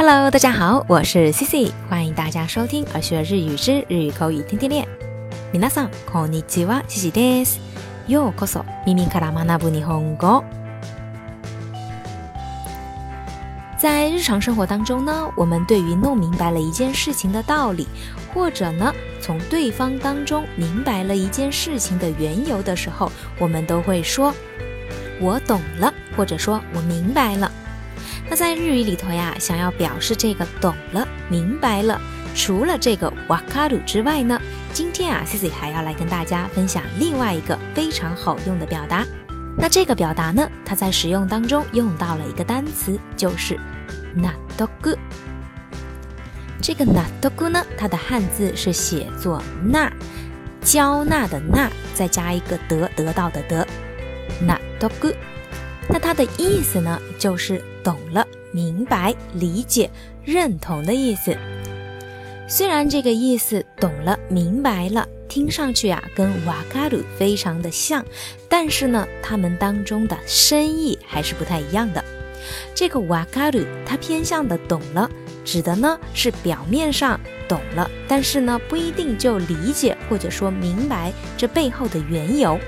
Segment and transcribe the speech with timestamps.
[0.00, 4.86] Hello，大家好，我是 Cici，欢迎大家收听《而学日语之日语口语天天练》。
[5.52, 7.58] 皆さんこんにちは、Cici です。
[8.06, 10.44] よこそミミからマナブに逢ご。
[13.76, 17.88] 在日常生活当中呢，我们对于弄明白了一件事情的道理，
[18.32, 23.10] 或者呢，从对方当中明白了一件事情的缘由的时候，
[23.40, 24.32] 我们都会说
[25.20, 27.50] “我懂了”或者“说我明白了”。
[28.30, 31.98] 那在日语里头呀，想要表示这个懂了、明白了，
[32.34, 34.38] 除了这个哇カズ之外呢，
[34.74, 39.02] 今天啊，Cici 还要来跟大家分享另外一个非常好用的表达。
[39.56, 43.58] 那这个表达呢，它在使用当中用到了一个单词，就是
[44.14, 44.94] ナドグ。
[46.60, 49.90] 这个ナドグ呢，它的汉字是写作那，
[50.60, 53.66] 交纳的纳，再加一个得，得到的得，
[54.46, 55.14] ナドグ。
[55.88, 59.90] 那它的意思呢，就是懂了、明白、理解、
[60.24, 61.36] 认同的意思。
[62.46, 68.04] 虽然这个意思懂了、明白了，听上去啊跟瓦卡鲁非常的像，
[68.48, 72.04] 但是呢，他们当中的深意还是不太一样的。
[72.74, 75.08] 这个瓦卡鲁它偏向的懂了，
[75.44, 82.58] 指的呢是表面上懂了，但是呢不一定就理解或者说明白这背后的缘由。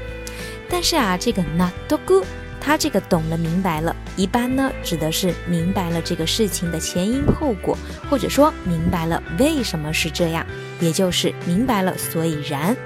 [0.71, 2.25] 但是啊，这个纳多古。
[2.61, 7.77] 他这个懂了、明白了，一般呢指的是明白了这个事情的前因后果，
[8.09, 10.47] 或者说明白了为什么是这样，
[10.79, 12.77] 也就是明白了所以然。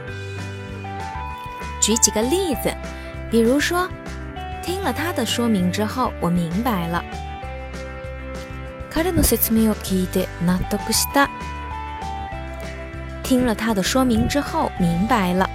[1.80, 2.72] 举几个例子，
[3.30, 3.86] 比如说，
[4.62, 7.04] 听了他的说明之后，我明白了。
[13.24, 15.48] 听了他的说明之后，明白了。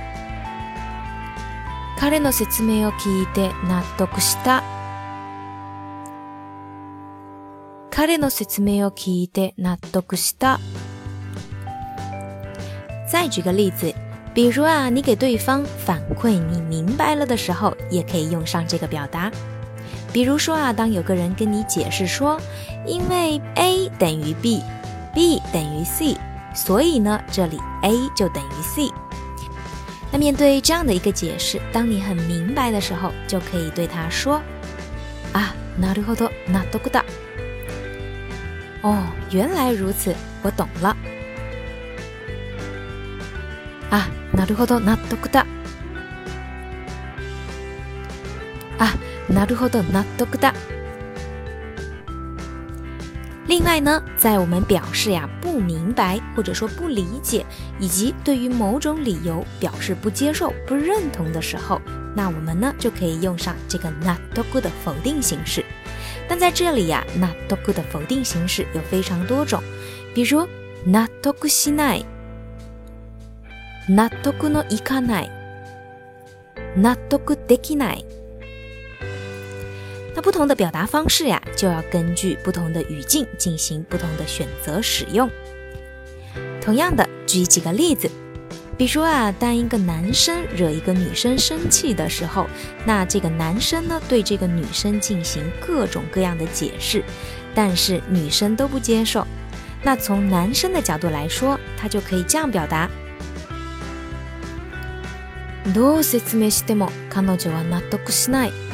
[2.00, 4.64] 彼の説明を聞いて納得した。
[7.92, 10.62] 彼の説明を聞いて納得した。
[13.06, 13.94] 再举个例子，
[14.34, 19.30] 比如啊，你给对方反馈你明白了的时候，也可以用上这个表达。
[20.14, 22.40] 比如说啊，当有个人跟你解释说，
[22.88, 26.16] 因为 a 等于 b，b 等于 c，
[26.56, 28.90] 所以呢，这里 a 就等于 c。
[30.12, 34.42] 那面对这样的一个解释，当你很明白的时候，就可以对他说
[35.34, 37.04] ：“啊，なるほど、納得だ。”
[38.82, 40.98] 哦，原来如此，我懂了。
[43.92, 45.46] 啊，なるほど、納得だ。
[48.80, 48.94] 啊，
[49.30, 50.54] なるほど、納得くだ。
[53.50, 57.44] 另外呢，在我们表示呀不明白或者说不理解，
[57.80, 61.82] 以及对于某种理由表示不接受、不认同的时候，
[62.16, 64.18] 那我们呢就可以用上这个 “not
[64.54, 65.66] good” 的否定形式。
[66.28, 67.34] 但在这里呀，“not
[67.66, 69.60] good” 的否定形式有非常多种，
[70.14, 70.48] 比如
[70.86, 72.06] “納得くしない”、
[73.98, 75.30] “o 得くのいかない”、
[76.78, 78.06] “納 o くできない”。
[80.16, 85.30] 那不同的表达方式呀，就要根据不同的语境进行不同的选择使用。
[86.62, 88.10] 同样的，举几个例子，
[88.78, 92.48] 比如说啊，当一个男生惹一个女生生气的时候，
[92.86, 97.04] 那这个男生呢，对这个女生进行各种各样的解释，
[97.54, 99.26] 但是女生都不接受。
[99.82, 102.90] 那从男生的角度来说，他就可以这样表达：，
[105.74, 108.69] どう説明しても彼女は納得しない。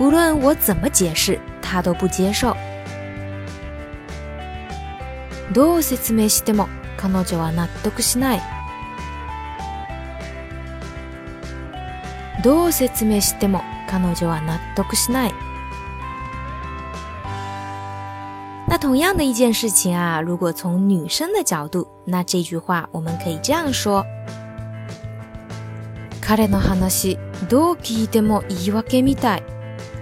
[0.00, 2.56] 无论我怎么解释，他都不接受。
[5.52, 6.66] どう説明しても
[6.96, 8.40] 彼女は納得しない。
[12.42, 15.32] どう説明しても彼女は納得しない。
[18.66, 24.04] 那同样的一件事情啊，如果从女生的角度，那这句话我们可以这样说：
[26.20, 27.16] 彼の話
[27.48, 29.53] どう聞いても言い訳みたい。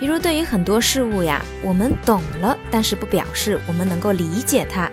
[0.00, 4.88] 比如，对于很多事物呀，我们懂了，但是不表示我们能够理解它；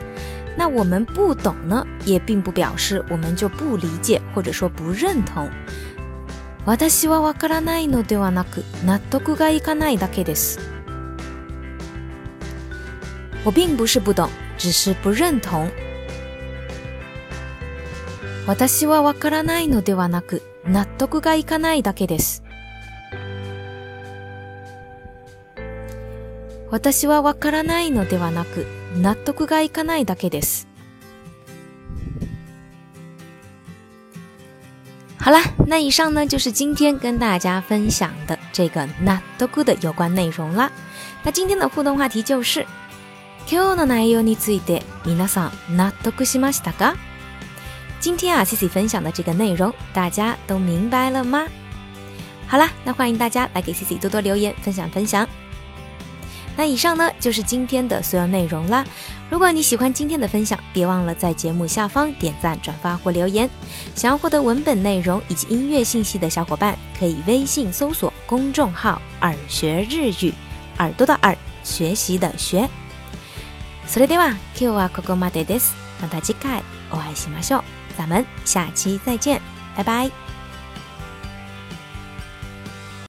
[0.57, 5.48] 那我们不懂呢，也并不表示我们就不理解，或者说不认同。
[13.45, 15.71] 我并不是不懂，只是不认同。
[26.69, 28.65] 私はわからないのではなく、
[29.01, 30.67] 納得がいかないだけです。
[35.23, 40.71] 好啦，那以上呢就是今天跟大家分享的这个納得的有关内容啦。
[41.23, 42.65] 那今天的互动话题就是、
[43.45, 46.95] 今日の内容について皆さん納得しましたか？
[48.01, 51.45] 今天啊，Cici 分享的这个内容，大家都明白了吗？
[52.47, 55.27] 好啦，那欢迎大家来给 Cici 多多留言，分享分享。
[56.57, 58.83] 那以上呢，就是今天的所有内容啦。
[59.30, 63.48] 如果你喜欢今天的分享，别忘了在节目下方点赞、转发或留言。
[63.95, 70.33] 想要获得文本内容以及音乐信息的小伙伴，可以微信搜索公众号“耳学日语”，
[70.80, 72.68] 耳朵的耳，学习的学。
[73.88, 75.74] それでは今日はここまでです。
[76.01, 77.63] また次回お会いしましょう。
[77.95, 79.39] 咱们下期再见，
[79.75, 80.09] 拜拜。